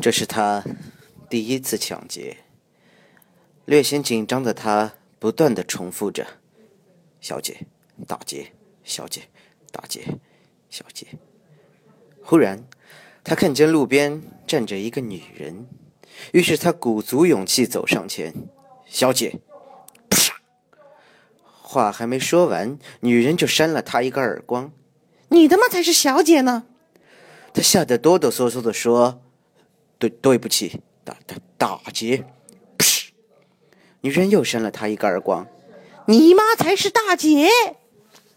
[0.00, 0.64] 这是他
[1.28, 2.38] 第一次抢劫，
[3.66, 6.26] 略显紧张的他不断的重复着
[7.20, 7.66] ：“小姐，
[8.06, 8.52] 大姐，
[8.82, 9.28] 小姐，
[9.70, 10.18] 大姐，
[10.70, 11.06] 小姐。”
[12.24, 12.64] 忽然，
[13.22, 15.66] 他看见路边站着一个女人，
[16.32, 18.32] 于是他鼓足勇气走上前
[18.88, 19.40] ：“小姐！”
[20.08, 20.40] 啪！
[21.42, 24.72] 话还没说完，女人就扇了他一个耳光
[25.28, 26.64] ：“你他妈才是小姐呢！”
[27.52, 29.20] 他吓得哆哆嗦嗦的说
[30.00, 32.24] ：“对，对不起，打打打劫。”
[32.78, 33.10] 噗！
[34.00, 35.46] 女人又扇了他一个耳光
[36.08, 37.48] ：“你妈才是大姐！”